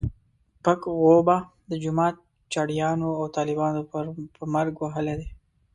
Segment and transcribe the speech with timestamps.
[0.63, 1.37] پک غوبه
[1.69, 2.15] د جومات
[2.53, 3.81] چړیانو او طالبانو
[4.35, 5.29] په مرګ وهلی دی.